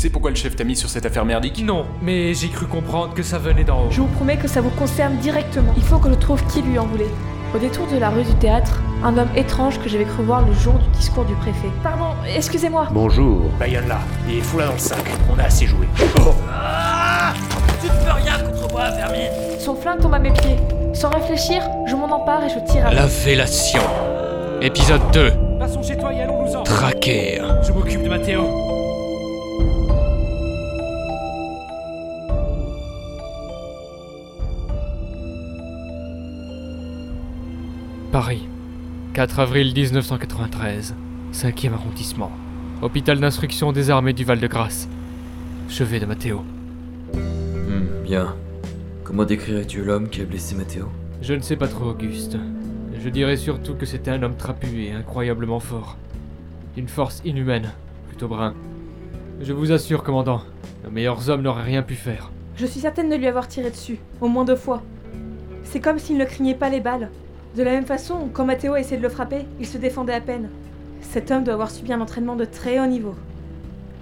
sais 0.00 0.08
pourquoi 0.08 0.30
le 0.30 0.36
chef 0.36 0.56
t'a 0.56 0.64
mis 0.64 0.76
sur 0.76 0.88
cette 0.88 1.04
affaire 1.04 1.26
merdique 1.26 1.62
Non, 1.62 1.84
mais 2.00 2.32
j'ai 2.32 2.48
cru 2.48 2.64
comprendre 2.66 3.12
que 3.12 3.22
ça 3.22 3.38
venait 3.38 3.64
d'en 3.64 3.82
haut. 3.84 3.90
Je 3.90 4.00
vous 4.00 4.06
promets 4.06 4.38
que 4.38 4.48
ça 4.48 4.62
vous 4.62 4.70
concerne 4.70 5.18
directement. 5.18 5.74
Il 5.76 5.82
faut 5.82 5.98
que 5.98 6.08
je 6.08 6.14
trouve 6.14 6.42
qui 6.46 6.62
lui 6.62 6.78
en 6.78 6.86
voulait. 6.86 7.10
Au 7.54 7.58
détour 7.58 7.86
de 7.86 7.98
la 7.98 8.08
rue 8.08 8.22
du 8.22 8.34
théâtre, 8.36 8.80
un 9.04 9.18
homme 9.18 9.28
étrange 9.36 9.78
que 9.78 9.90
j'avais 9.90 10.04
cru 10.04 10.22
voir 10.22 10.46
le 10.46 10.54
jour 10.54 10.74
du 10.74 10.88
discours 10.96 11.26
du 11.26 11.34
préfet. 11.34 11.68
Pardon, 11.82 12.14
excusez-moi. 12.34 12.88
Bonjour. 12.92 13.42
Bayonne 13.58 13.88
là, 13.88 13.98
et 14.30 14.40
fous-la 14.40 14.68
dans 14.68 14.72
le 14.72 14.78
sac, 14.78 15.04
on 15.30 15.38
a 15.38 15.42
assez 15.44 15.66
joué. 15.66 15.86
Tu 15.96 16.02
ne 17.86 17.92
peux 17.92 18.12
rien 18.12 18.38
contre 18.38 18.72
moi, 18.72 18.90
Vermine 18.92 19.58
Son 19.58 19.74
flingue 19.74 20.00
tombe 20.00 20.14
à 20.14 20.18
mes 20.18 20.32
pieds. 20.32 20.56
Sans 20.94 21.10
réfléchir, 21.10 21.62
je 21.86 21.94
m'en 21.94 22.10
empare 22.10 22.42
et 22.44 22.48
je 22.48 22.72
tire 22.72 22.86
à 22.86 22.94
La 22.94 23.06
fellation. 23.06 23.82
Épisode 24.62 25.02
2. 25.12 25.32
Passons 25.58 25.82
chez 25.82 25.98
toi 25.98 26.10
et 26.14 26.22
allons-nous-en. 26.22 26.62
Traquer. 26.62 27.42
Je 27.66 27.72
m'occupe 27.72 28.02
de 28.02 28.08
Mathéo. 28.08 28.69
Paris. 38.10 38.48
4 39.14 39.38
avril 39.38 39.72
1993. 39.72 40.96
5e 41.32 41.72
arrondissement. 41.74 42.32
Hôpital 42.82 43.20
d'instruction 43.20 43.70
des 43.70 43.88
armées 43.88 44.12
du 44.12 44.24
Val-de-Grâce. 44.24 44.88
Chevet 45.68 46.00
de 46.00 46.06
Mathéo. 46.06 46.42
Hmm, 47.14 48.02
bien. 48.02 48.34
Comment 49.04 49.24
décrirais-tu 49.24 49.84
l'homme 49.84 50.08
qui 50.08 50.22
a 50.22 50.24
blessé 50.24 50.56
Mathéo? 50.56 50.88
Je 51.22 51.34
ne 51.34 51.40
sais 51.40 51.54
pas 51.54 51.68
trop, 51.68 51.90
Auguste. 51.90 52.36
Je 53.00 53.08
dirais 53.10 53.36
surtout 53.36 53.76
que 53.76 53.86
c'était 53.86 54.10
un 54.10 54.24
homme 54.24 54.36
trapu 54.36 54.82
et 54.82 54.90
incroyablement 54.90 55.60
fort. 55.60 55.96
D'une 56.74 56.88
force 56.88 57.22
inhumaine, 57.24 57.70
plutôt 58.08 58.26
brun. 58.26 58.54
Je 59.40 59.52
vous 59.52 59.70
assure, 59.70 60.02
commandant, 60.02 60.42
nos 60.82 60.90
meilleurs 60.90 61.30
hommes 61.30 61.42
n'auraient 61.42 61.62
rien 61.62 61.82
pu 61.82 61.94
faire. 61.94 62.32
Je 62.56 62.66
suis 62.66 62.80
certaine 62.80 63.08
de 63.08 63.14
lui 63.14 63.28
avoir 63.28 63.46
tiré 63.46 63.70
dessus, 63.70 64.00
au 64.20 64.26
moins 64.26 64.44
deux 64.44 64.56
fois. 64.56 64.82
C'est 65.62 65.80
comme 65.80 66.00
s'il 66.00 66.18
ne 66.18 66.24
craignait 66.24 66.56
pas 66.56 66.70
les 66.70 66.80
balles. 66.80 67.08
De 67.56 67.62
la 67.64 67.72
même 67.72 67.86
façon, 67.86 68.28
quand 68.32 68.44
Matteo 68.44 68.74
a 68.74 68.80
essayé 68.80 68.96
de 68.96 69.02
le 69.02 69.08
frapper, 69.08 69.44
il 69.58 69.66
se 69.66 69.76
défendait 69.76 70.12
à 70.12 70.20
peine. 70.20 70.48
Cet 71.00 71.30
homme 71.30 71.42
doit 71.42 71.54
avoir 71.54 71.70
subi 71.70 71.92
un 71.92 72.00
entraînement 72.00 72.36
de 72.36 72.44
très 72.44 72.78
haut 72.78 72.86
niveau. 72.86 73.14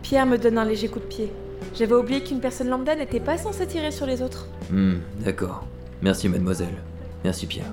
Pierre 0.02 0.26
me 0.26 0.36
donne 0.36 0.58
un 0.58 0.64
léger 0.64 0.88
coup 0.88 0.98
de 0.98 1.04
pied. 1.04 1.32
J'avais 1.74 1.94
oublié 1.94 2.22
qu'une 2.22 2.40
personne 2.40 2.68
lambda 2.68 2.94
n'était 2.94 3.20
pas 3.20 3.38
censée 3.38 3.66
tirer 3.66 3.90
sur 3.90 4.06
les 4.06 4.20
autres. 4.22 4.48
Hmm, 4.70 4.96
d'accord. 5.24 5.66
Merci 6.02 6.28
mademoiselle. 6.28 6.74
Merci 7.24 7.46
Pierre. 7.46 7.72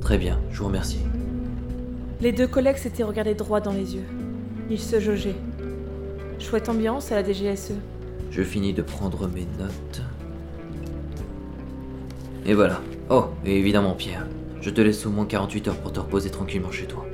Très 0.00 0.18
bien, 0.18 0.38
je 0.52 0.58
vous 0.58 0.66
remercie. 0.66 1.00
Les 2.20 2.32
deux 2.32 2.46
collègues 2.46 2.76
s'étaient 2.76 3.02
regardés 3.02 3.34
droit 3.34 3.60
dans 3.60 3.72
les 3.72 3.96
yeux. 3.96 4.04
Ils 4.70 4.80
se 4.80 5.00
jaugeaient. 5.00 5.34
Chouette 6.38 6.68
ambiance 6.68 7.10
à 7.12 7.20
la 7.20 7.24
DGSE. 7.24 7.72
Je 8.30 8.42
finis 8.42 8.72
de 8.72 8.82
prendre 8.82 9.26
mes 9.28 9.46
notes. 9.58 10.02
Et 12.44 12.54
voilà. 12.54 12.80
Oh, 13.10 13.26
et 13.44 13.58
évidemment 13.58 13.94
Pierre, 13.94 14.26
je 14.60 14.70
te 14.70 14.80
laisse 14.80 15.06
au 15.06 15.10
moins 15.10 15.26
48 15.26 15.68
heures 15.68 15.78
pour 15.78 15.92
te 15.92 16.00
reposer 16.00 16.30
tranquillement 16.30 16.70
chez 16.70 16.86
toi. 16.86 17.04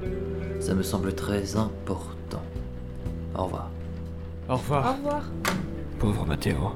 Ça 0.61 0.75
me 0.75 0.83
semble 0.83 1.15
très 1.15 1.57
important. 1.57 2.43
Au 3.37 3.45
revoir. 3.45 3.71
Au 4.49 4.57
revoir. 4.57 4.87
Au 4.87 4.97
revoir. 4.97 5.23
Pauvre 5.99 6.27
Mathéo. 6.27 6.73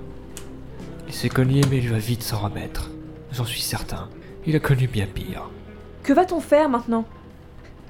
Il 1.09 1.15
s'est 1.15 1.29
cogné, 1.29 1.61
mais 1.71 1.79
il 1.79 1.91
va 1.91 1.99
vite 1.99 2.23
s'en 2.23 2.39
remettre. 2.39 2.91
J'en 3.33 3.45
suis 3.45 3.61
certain. 3.61 4.09
Il 4.47 4.57
a 4.57 4.61
connu 4.61 4.87
bien 4.87 5.07
pire. 5.07 5.51
Que 6.03 6.13
va-t-on 6.13 6.41
faire 6.41 6.69
maintenant? 6.69 7.05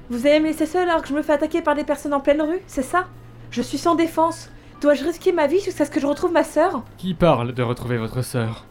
Vous 0.09 0.25
allez 0.25 0.39
me 0.39 0.45
laisser 0.45 0.65
seule 0.65 0.89
alors 0.89 1.01
que 1.01 1.09
je 1.09 1.13
me 1.13 1.21
fais 1.21 1.33
attaquer 1.33 1.61
par 1.61 1.75
des 1.75 1.83
personnes 1.83 2.13
en 2.13 2.19
pleine 2.19 2.41
rue, 2.41 2.61
c'est 2.67 2.83
ça? 2.83 3.07
Je 3.51 3.61
suis 3.61 3.77
sans 3.77 3.95
défense. 3.95 4.49
Dois-je 4.81 5.03
risquer 5.03 5.31
ma 5.31 5.47
vie 5.47 5.59
jusqu'à 5.59 5.85
ce 5.85 5.91
que 5.91 5.99
je 5.99 6.05
retrouve 6.05 6.31
ma 6.31 6.43
sœur? 6.43 6.83
Qui 6.97 7.13
parle 7.13 7.53
de 7.53 7.63
retrouver 7.63 7.97
votre 7.97 8.21
sœur? 8.21 8.65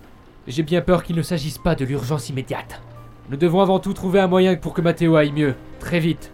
J'ai 0.46 0.62
bien 0.62 0.80
peur 0.80 1.02
qu'il 1.02 1.16
ne 1.16 1.22
s'agisse 1.22 1.58
pas 1.58 1.74
de 1.74 1.84
l'urgence 1.84 2.28
immédiate. 2.28 2.80
Nous 3.30 3.36
devons 3.36 3.60
avant 3.60 3.80
tout 3.80 3.92
trouver 3.92 4.20
un 4.20 4.28
moyen 4.28 4.54
pour 4.54 4.72
que 4.74 4.80
Mathéo 4.80 5.16
aille 5.16 5.32
mieux, 5.32 5.54
très 5.80 5.98
vite. 5.98 6.30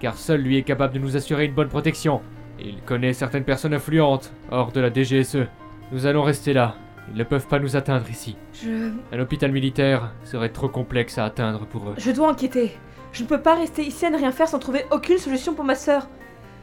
Car 0.00 0.16
seul 0.16 0.42
lui 0.42 0.58
est 0.58 0.62
capable 0.62 0.94
de 0.94 0.98
nous 0.98 1.16
assurer 1.16 1.46
une 1.46 1.54
bonne 1.54 1.68
protection. 1.68 2.20
Il 2.58 2.82
connaît 2.82 3.14
certaines 3.14 3.44
personnes 3.44 3.72
influentes, 3.72 4.32
hors 4.50 4.72
de 4.72 4.80
la 4.80 4.92
DGSE. 4.92 5.46
Nous 5.92 6.04
allons 6.04 6.22
rester 6.22 6.52
là. 6.52 6.74
Ils 7.10 7.18
ne 7.18 7.24
peuvent 7.24 7.46
pas 7.46 7.58
nous 7.58 7.76
atteindre 7.76 8.08
ici. 8.10 8.36
Je... 8.52 8.90
Un 9.12 9.18
hôpital 9.18 9.50
militaire 9.50 10.12
serait 10.24 10.50
trop 10.50 10.68
complexe 10.68 11.16
à 11.16 11.24
atteindre 11.24 11.66
pour 11.66 11.88
eux. 11.88 11.94
Je 11.96 12.10
dois 12.10 12.30
enquêter. 12.30 12.72
Je 13.12 13.22
ne 13.22 13.28
peux 13.28 13.40
pas 13.40 13.54
rester 13.54 13.82
ici 13.82 14.04
à 14.04 14.10
ne 14.10 14.18
rien 14.18 14.30
faire 14.30 14.48
sans 14.48 14.58
trouver 14.58 14.84
aucune 14.90 15.18
solution 15.18 15.54
pour 15.54 15.64
ma 15.64 15.74
sœur. 15.74 16.08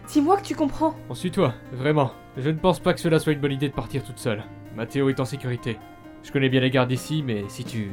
Dis-moi 0.08 0.38
que 0.38 0.44
tu 0.44 0.56
comprends. 0.56 0.96
On 1.10 1.16
suit 1.16 1.32
toi, 1.32 1.54
vraiment. 1.74 2.12
Je 2.38 2.50
ne 2.50 2.58
pense 2.58 2.80
pas 2.80 2.94
que 2.94 3.00
cela 3.00 3.20
soit 3.20 3.34
une 3.34 3.42
bonne 3.42 3.52
idée 3.52 3.68
de 3.68 3.74
partir 3.74 4.04
toute 4.04 4.20
seule. 4.20 4.44
Mathéo 4.76 5.10
est 5.10 5.20
en 5.20 5.26
sécurité. 5.26 5.78
Je 6.24 6.32
connais 6.32 6.50
bien 6.50 6.62
les 6.62 6.70
gardes 6.70 6.92
ici, 6.92 7.24
mais 7.26 7.44
si 7.50 7.64
tu... 7.64 7.92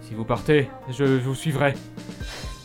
Si 0.00 0.14
vous 0.14 0.24
partez, 0.24 0.68
je 0.90 1.04
vous 1.04 1.34
suivrai. 1.34 1.74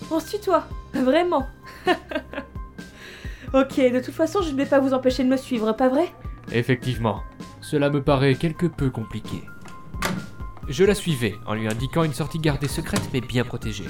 On 0.09 0.19
se 0.19 0.35
tutoie. 0.35 0.67
Vraiment. 0.93 1.47
ok, 3.53 3.77
de 3.77 3.99
toute 3.99 4.15
façon, 4.15 4.41
je 4.41 4.51
ne 4.51 4.57
vais 4.57 4.65
pas 4.65 4.79
vous 4.79 4.93
empêcher 4.93 5.23
de 5.23 5.29
me 5.29 5.37
suivre, 5.37 5.71
pas 5.73 5.89
vrai? 5.89 6.11
Effectivement, 6.51 7.21
cela 7.61 7.89
me 7.89 8.01
paraît 8.01 8.35
quelque 8.35 8.65
peu 8.65 8.89
compliqué. 8.89 9.43
Je 10.67 10.83
la 10.83 10.95
suivais 10.95 11.35
en 11.45 11.53
lui 11.53 11.67
indiquant 11.67 12.03
une 12.03 12.13
sortie 12.13 12.39
gardée 12.39 12.67
secrète 12.67 13.09
mais 13.13 13.21
bien 13.21 13.43
protégée. 13.43 13.87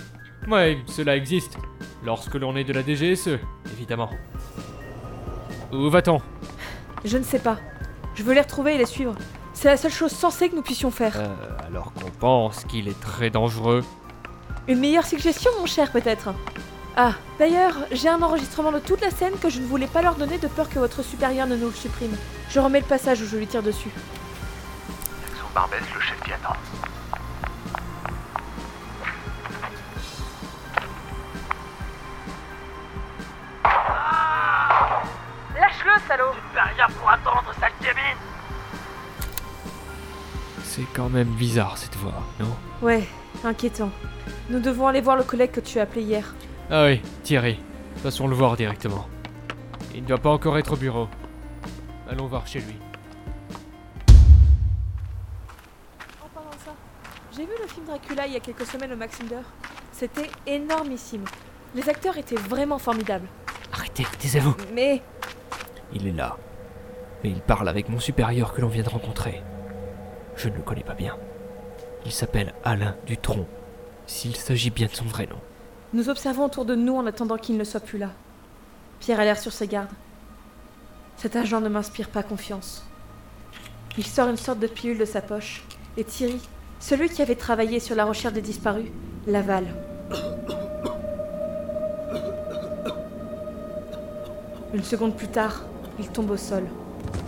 Ouais, 0.50 0.78
cela 0.86 1.16
existe. 1.16 1.58
Lorsque 2.06 2.36
l'on 2.36 2.56
est 2.56 2.64
de 2.64 2.74
la 2.74 2.84
DGSE, 2.84 3.40
évidemment. 3.74 4.10
Où 5.72 5.90
va-t-on? 5.90 6.22
Je 7.04 7.18
ne 7.18 7.24
sais 7.24 7.40
pas. 7.40 7.58
Je 8.16 8.24
veux 8.24 8.34
les 8.34 8.42
retrouver 8.42 8.76
et 8.76 8.78
les 8.78 8.86
suivre. 8.86 9.16
C'est 9.54 9.68
la 9.68 9.78
seule 9.78 9.92
chose 9.92 10.12
sensée 10.12 10.50
que 10.50 10.56
nous 10.56 10.62
puissions 10.62 10.92
faire. 10.92 11.14
Euh, 11.18 11.28
alors 11.68 11.92
qu'on 11.94 12.10
pense 12.12 12.64
qu'il 12.66 12.88
est 12.88 13.00
très 13.00 13.30
dangereux. 13.30 13.84
Une 14.68 14.80
meilleure 14.80 15.06
suggestion, 15.06 15.52
mon 15.60 15.66
cher, 15.66 15.92
peut-être 15.92 16.34
Ah, 16.96 17.14
d'ailleurs, 17.40 17.76
j'ai 17.92 18.10
un 18.10 18.22
enregistrement 18.22 18.72
de 18.72 18.80
toute 18.80 19.02
la 19.02 19.10
scène 19.12 19.34
que 19.42 19.50
je 19.50 19.60
ne 19.60 19.66
voulais 19.66 19.88
pas 19.88 20.02
leur 20.02 20.16
donner 20.16 20.38
de 20.38 20.48
peur 20.48 20.70
que 20.70 20.80
votre 20.80 21.04
supérieur 21.04 21.48
ne 21.48 21.56
nous 21.56 21.68
le 21.68 21.74
supprime. 21.74 22.16
Je 22.50 22.60
remets 22.60 22.80
le 22.82 22.86
passage 22.86 23.22
où 23.22 23.26
je 23.26 23.38
lui 23.38 23.48
tire 23.48 23.64
dessus. 23.64 23.92
Sous 25.38 25.54
Barbès, 25.54 25.82
le 25.94 26.02
chef 26.02 26.18
attend. 26.34 26.58
Pour 37.00 37.10
attendre, 37.10 37.54
sale 37.60 37.72
gamine 37.82 38.18
C'est 40.64 40.86
quand 40.94 41.10
même 41.10 41.30
bizarre 41.30 41.78
cette 41.78 41.96
voix, 41.96 42.24
non? 42.40 42.56
Ouais, 42.82 43.08
inquiétant. 43.44 43.90
Nous 44.50 44.60
devons 44.60 44.88
aller 44.88 45.02
voir 45.02 45.18
le 45.18 45.24
collègue 45.24 45.52
que 45.52 45.60
tu 45.60 45.80
as 45.80 45.84
appelé 45.84 46.02
hier. 46.04 46.34
Ah 46.70 46.86
oui, 46.86 47.02
Thierry. 47.24 47.60
Passons 48.04 48.28
le 48.28 48.36
voir 48.36 48.56
directement. 48.56 49.08
Il 49.96 50.04
ne 50.04 50.08
doit 50.08 50.18
pas 50.18 50.30
encore 50.30 50.58
être 50.58 50.74
au 50.74 50.78
bureau. 50.78 51.08
Allons 52.10 52.28
voir 52.28 52.46
chez 52.46 52.60
lui. 52.60 52.76
En 56.24 56.28
parlant 56.34 56.50
de 56.52 56.64
ça, 56.64 56.72
j'ai 57.36 57.44
vu 57.44 57.52
le 57.62 57.68
film 57.68 57.86
Dracula 57.86 58.28
il 58.28 58.34
y 58.34 58.38
a 58.38 58.40
quelques 58.40 58.66
semaines 58.66 58.94
au 58.94 58.98
Max 58.98 59.20
Linder. 59.20 59.42
C'était 59.92 60.30
énormissime. 60.46 61.26
Les 61.74 61.90
acteurs 61.90 62.18
étaient 62.18 62.36
vraiment 62.36 62.78
formidables. 62.78 63.28
Arrêtez, 63.74 64.06
taisez-vous. 64.20 64.56
Mais 64.74 65.02
Il 65.94 66.08
est 66.08 66.12
là. 66.12 66.38
Et 67.24 67.30
il 67.30 67.42
parle 67.42 67.70
avec 67.70 67.90
mon 67.90 68.00
supérieur 68.00 68.54
que 68.54 68.62
l'on 68.62 68.68
vient 68.68 68.84
de 68.84 68.90
rencontrer. 68.90 69.42
Je 70.36 70.50
ne 70.50 70.56
le 70.56 70.62
connais 70.62 70.84
pas 70.84 70.94
bien. 70.94 71.16
Il 72.06 72.12
s'appelle 72.12 72.54
Alain 72.64 72.96
Dutronc. 73.06 73.46
S'il 74.06 74.36
s'agit 74.36 74.70
bien 74.70 74.88
de 74.88 74.96
son 74.96 75.06
vrai 75.06 75.26
nom. 75.28 75.40
nous 75.94 76.10
observons 76.10 76.46
autour 76.46 76.64
de 76.64 76.76
nous 76.76 76.96
en 76.96 77.06
attendant 77.06 77.38
qu'il 77.38 77.58
ne 77.58 77.64
soit 77.64 77.82
plus 77.82 77.98
là. 77.98 78.12
Pierre 79.00 79.20
a 79.20 79.26
l'air 79.26 79.40
sur 79.40 79.52
ses 79.52 79.68
gardes. 79.68 79.92
Cet 81.18 81.36
agent 81.36 81.60
ne 81.60 81.70
m'inspire 81.70 82.10
pas 82.10 82.24
confiance. 82.24 82.86
Il 83.98 84.06
sort 84.06 84.30
une 84.30 84.38
sorte 84.38 84.60
de 84.60 84.68
pilule 84.68 85.00
de 85.00 85.06
sa 85.06 85.22
poche. 85.22 85.64
Et 85.98 86.04
Thierry, 86.04 86.40
celui 86.80 87.10
qui 87.10 87.22
avait 87.22 87.36
travaillé 87.36 87.80
sur 87.80 87.96
la 87.96 88.06
recherche 88.06 88.34
des 88.34 88.42
disparus, 88.42 88.92
l'avale. 89.26 89.66
Une 94.74 94.84
seconde 94.84 95.16
plus 95.16 95.28
tard, 95.28 95.64
il 96.00 96.08
tombe 96.10 96.32
au 96.32 96.38
sol. 96.38 96.66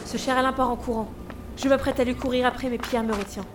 Ce 0.06 0.18
cher 0.18 0.38
Alain 0.38 0.54
part 0.54 0.69
en 0.69 0.75
courant. 0.75 1.10
Je 1.57 1.68
m'apprête 1.68 2.00
à 2.00 2.04
lui 2.04 2.16
courir 2.16 2.45
après, 2.45 2.69
mais 2.69 2.77
Pierre 2.77 3.04
me 3.04 3.13
retient. 3.13 3.45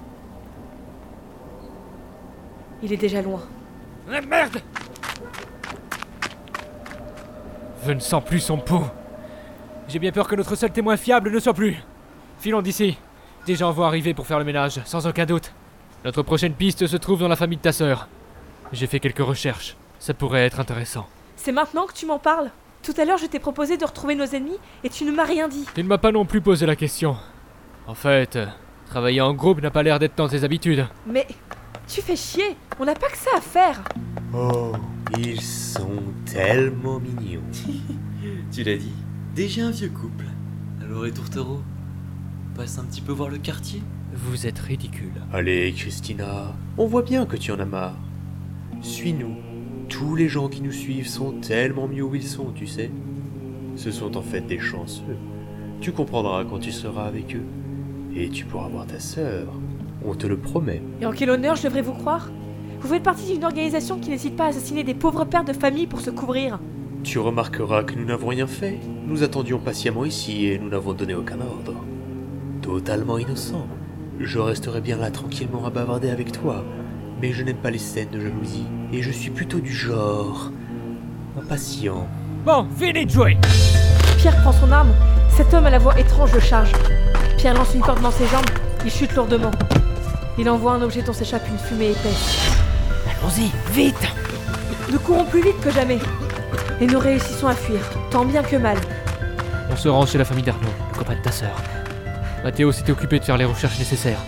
Il 2.83 2.93
est 2.93 2.99
déjà 2.99 3.23
loin. 3.23 3.41
Ah, 4.13 4.21
merde 4.21 4.61
Je 7.87 7.93
ne 7.93 8.01
sens 8.01 8.23
plus 8.23 8.41
son 8.41 8.59
pouls. 8.59 8.87
J'ai 9.89 9.99
bien 9.99 10.13
peur 10.13 10.29
que 10.29 10.35
notre 10.35 10.57
seul 10.57 10.71
témoin 10.71 10.97
fiable 10.97 11.31
ne 11.31 11.39
soit 11.39 11.55
plus. 11.55 11.77
Filons 12.39 12.63
d'ici. 12.63 12.99
Des 13.47 13.57
gens 13.57 13.71
vont 13.73 13.85
arriver 13.85 14.15
pour 14.15 14.27
faire 14.27 14.39
le 14.39 14.45
ménage, 14.45 14.81
sans 14.85 15.07
aucun 15.07 15.27
doute. 15.27 15.53
Notre 16.05 16.23
prochaine 16.23 16.55
piste 16.55 16.87
se 16.87 16.97
trouve 16.97 17.21
dans 17.21 17.29
la 17.29 17.37
famille 17.37 17.59
de 17.59 17.63
ta 17.63 17.73
sœur. 17.73 18.09
J'ai 18.73 18.87
fait 18.87 19.01
quelques 19.01 19.19
recherches. 19.19 19.77
Ça 19.99 20.13
pourrait 20.13 20.45
être 20.45 20.61
intéressant. 20.61 21.07
C'est 21.37 21.53
maintenant 21.53 21.87
que 21.87 21.95
tu 21.95 22.07
m'en 22.07 22.19
parles? 22.19 22.51
Tout 22.85 22.93
à 22.99 23.07
l'heure, 23.07 23.17
je 23.17 23.25
t'ai 23.27 23.39
proposé 23.39 23.79
de 23.79 23.85
retrouver 23.85 24.15
nos 24.15 24.27
ennemis 24.27 24.59
et 24.85 24.91
tu 24.91 25.05
ne 25.05 25.11
m'as 25.11 25.25
rien 25.25 25.49
dit. 25.49 25.65
Tu 25.75 25.83
ne 25.83 25.89
m'as 25.89 25.97
pas 25.97 26.13
non 26.13 26.27
plus 26.27 26.43
posé 26.43 26.67
la 26.67 26.77
question. 26.77 27.17
En 27.87 27.95
fait, 27.95 28.39
travailler 28.87 29.23
en 29.23 29.33
groupe 29.33 29.63
n'a 29.63 29.71
pas 29.71 29.83
l'air 29.83 29.99
d'être 29.99 30.17
dans 30.19 30.29
tes 30.29 30.45
habitudes. 30.45 30.87
Mais 31.07 31.27
tu 31.89 32.03
fais 32.03 32.15
chier 32.17 32.57
On 32.79 32.85
n'a 32.85 32.95
pas 32.95 33.09
que 33.09 33.17
ça 33.17 33.31
à 33.37 33.41
faire 33.41 33.83
Oh, 34.35 34.73
ils 35.19 35.41
sont 35.41 36.03
tellement 36.27 37.01
mignons. 37.01 37.43
Tu 38.53 38.63
l'as 38.63 38.77
dit. 38.77 38.93
Déjà 39.35 39.65
un 39.65 39.71
vieux 39.71 39.89
couple. 39.89 40.27
Alors, 40.83 41.07
et 41.07 41.11
tourtereau? 41.11 41.63
Passe 42.55 42.79
un 42.79 42.85
petit 42.85 43.01
peu 43.01 43.13
voir 43.13 43.31
le 43.31 43.39
quartier? 43.39 43.83
Vous 44.13 44.47
êtes 44.47 44.59
ridicule. 44.59 45.13
Allez, 45.33 45.73
Christina, 45.77 46.53
on 46.79 46.87
voit 46.87 47.03
bien 47.03 47.27
que 47.27 47.37
tu 47.37 47.51
en 47.51 47.59
as 47.59 47.65
marre. 47.65 47.97
Suis-nous. 48.81 49.54
Tous 49.89 50.17
les 50.17 50.29
gens 50.29 50.49
qui 50.49 50.63
nous 50.63 50.73
suivent 50.73 51.09
sont 51.09 51.33
tellement 51.33 51.87
mieux 51.89 52.03
où 52.03 52.15
ils 52.15 52.23
sont, 52.23 52.53
tu 52.55 52.67
sais. 52.67 52.91
Ce 53.77 53.91
sont 53.91 54.17
en 54.17 54.23
fait 54.23 54.41
des 54.41 54.59
chanceux. 54.59 55.17
Tu 55.81 55.93
comprendras 55.93 56.45
quand 56.45 56.59
tu 56.59 56.73
seras 56.73 57.05
avec 57.05 57.35
eux. 57.35 57.45
Et 58.17 58.29
tu 58.29 58.45
pourras 58.45 58.69
voir 58.69 58.87
ta 58.87 59.01
sœur. 59.01 59.49
On 60.05 60.15
te 60.15 60.27
le 60.27 60.37
promet. 60.37 60.83
Et 61.01 61.07
en 61.07 61.13
quel 61.13 61.31
honneur 61.31 61.57
je 61.57 61.65
devrais 61.65 61.83
vous 61.83 61.93
croire? 61.93 62.31
Vous 62.81 62.89
faites 62.89 63.03
partie 63.03 63.33
d'une 63.33 63.45
organisation 63.45 63.99
qui 63.99 64.11
n'hésite 64.11 64.37
pas 64.37 64.45
à 64.45 64.49
assassiner 64.49 64.85
des 64.85 64.95
pauvres 64.95 65.25
pères 65.25 65.45
de 65.45 65.53
famille 65.53 65.87
pour 65.87 66.01
se 66.01 66.11
couvrir. 66.11 66.61
Tu 67.03 67.19
remarqueras 67.19 67.83
que 67.83 67.95
nous 67.95 68.05
n'avons 68.05 68.29
rien 68.29 68.47
fait. 68.47 68.79
Nous 69.07 69.23
attendions 69.23 69.59
patiemment 69.59 70.05
ici 70.05 70.47
et 70.47 70.59
nous 70.59 70.69
n'avons 70.69 70.95
donné 70.95 71.15
aucun 71.15 71.41
ordre. 71.41 71.75
Totalement 72.63 73.19
innocent. 73.19 73.67
Je 74.21 74.39
resterai 74.39 74.81
bien 74.81 74.97
là 74.97 75.11
tranquillement 75.11 75.67
à 75.67 75.71
bavarder 75.71 76.09
avec 76.09 76.33
toi. 76.33 76.65
Mais 77.21 77.33
je 77.33 77.43
n'aime 77.43 77.57
pas 77.57 77.71
les 77.71 77.79
scènes 77.79 78.11
de 78.11 78.21
jalousie. 78.21 78.67
Et 78.93 79.03
je 79.03 79.11
suis 79.11 79.31
plutôt 79.31 79.61
du 79.61 79.73
genre. 79.73 80.51
impatient. 81.39 82.07
Bon, 82.45 82.67
fini 82.79 83.07
de 83.07 83.11
jouer 83.11 83.39
Pierre 84.19 84.37
prend 84.43 84.53
son 84.53 84.71
arme. 84.73 84.93
Cet 85.31 85.53
homme 85.55 85.67
à 85.67 85.71
la 85.71 85.79
voix 85.79 85.99
étrange 85.99 86.33
le 86.33 86.41
charge. 86.41 86.73
Pierre 87.39 87.55
lance 87.55 87.75
une 87.75 87.81
corde 87.81 88.01
dans 88.03 88.11
ses 88.11 88.27
jambes. 88.27 88.45
Il 88.85 88.91
chute 88.91 89.15
lourdement. 89.15 89.51
Il 90.39 90.49
envoie 90.51 90.73
un 90.73 90.83
objet 90.83 91.03
dont 91.03 91.13
s'échappe 91.13 91.49
une 91.49 91.59
fumée 91.59 91.91
épaisse. 91.91 92.51
Allons-y, 93.07 93.51
vite 93.73 94.09
Nous 94.91 94.99
courons 94.99 95.25
plus 95.25 95.43
vite 95.43 95.61
que 95.63 95.71
jamais. 95.71 95.99
Et 96.81 96.87
nous 96.87 96.99
réussissons 96.99 97.47
à 97.47 97.55
fuir, 97.55 97.81
tant 98.11 98.25
bien 98.25 98.43
que 98.43 98.57
mal. 98.57 98.77
On 99.71 99.77
se 99.77 99.89
rend 99.89 100.07
chez 100.07 100.19
la 100.19 100.25
famille 100.25 100.45
d'Arnaud, 100.45 100.69
le 100.93 100.99
copain 100.99 101.15
de 101.15 101.23
ta 101.23 101.31
sœur. 101.33 101.55
Mathéo 102.43 102.73
s'était 102.73 102.93
occupé 102.93 103.19
de 103.19 103.25
faire 103.25 103.37
les 103.39 103.45
recherches 103.45 103.79
nécessaires. 103.79 104.21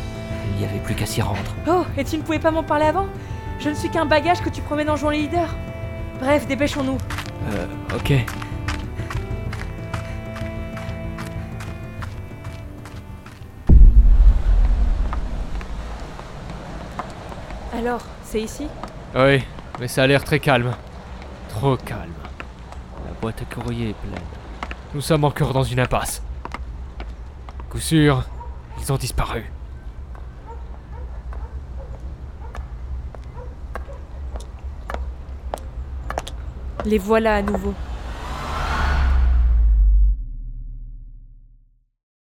Il 0.52 0.58
n'y 0.58 0.64
avait 0.64 0.78
plus 0.78 0.94
qu'à 0.94 1.06
s'y 1.06 1.20
rendre. 1.22 1.38
Oh, 1.68 1.84
et 1.96 2.04
tu 2.04 2.16
ne 2.16 2.22
pouvais 2.22 2.38
pas 2.38 2.50
m'en 2.50 2.62
parler 2.62 2.86
avant? 2.86 3.06
Je 3.58 3.68
ne 3.68 3.74
suis 3.74 3.90
qu'un 3.90 4.06
bagage 4.06 4.40
que 4.40 4.48
tu 4.48 4.62
promènes 4.62 4.90
en 4.90 4.96
jouant 4.96 5.10
les 5.10 5.22
leaders. 5.22 5.54
Bref, 6.20 6.46
dépêchons-nous. 6.46 6.98
Euh, 7.52 7.66
ok. 7.94 8.12
Alors, 17.76 18.00
c'est 18.24 18.40
ici? 18.40 18.66
Oui, 19.14 19.44
mais 19.78 19.88
ça 19.88 20.02
a 20.02 20.06
l'air 20.06 20.24
très 20.24 20.40
calme. 20.40 20.72
Trop 21.50 21.76
calme. 21.76 22.12
La 23.06 23.12
boîte 23.20 23.42
à 23.42 23.54
courrier 23.54 23.90
est 23.90 23.94
pleine. 23.94 24.24
Nous 24.94 25.02
sommes 25.02 25.24
encore 25.24 25.52
dans 25.52 25.62
une 25.62 25.80
impasse. 25.80 26.22
Coup 27.70 27.78
sûr, 27.78 28.24
ils 28.80 28.92
ont 28.92 28.96
disparu. 28.96 29.50
Les 36.86 36.98
voilà 36.98 37.34
à 37.34 37.42
nouveau. 37.42 37.74